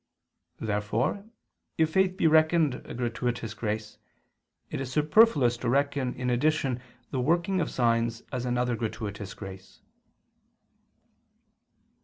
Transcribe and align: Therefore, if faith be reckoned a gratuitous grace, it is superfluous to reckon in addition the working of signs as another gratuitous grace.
Therefore, 0.59 1.29
if 1.77 1.91
faith 1.93 2.17
be 2.17 2.25
reckoned 2.25 2.81
a 2.85 2.95
gratuitous 2.95 3.53
grace, 3.53 3.99
it 4.71 4.81
is 4.81 4.91
superfluous 4.91 5.57
to 5.57 5.69
reckon 5.69 6.15
in 6.15 6.31
addition 6.31 6.81
the 7.11 7.19
working 7.21 7.61
of 7.61 7.69
signs 7.69 8.23
as 8.31 8.43
another 8.43 8.75
gratuitous 8.75 9.35
grace. 9.35 9.79